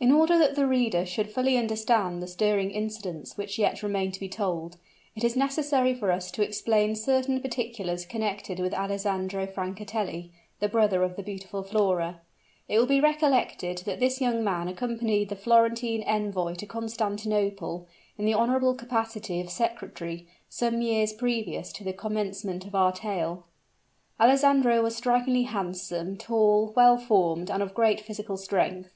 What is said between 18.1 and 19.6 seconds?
in the honorable capacity of